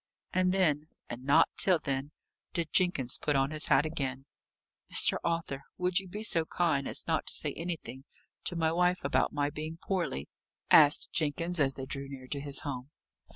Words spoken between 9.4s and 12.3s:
being poorly?" asked Jenkins, as they drew near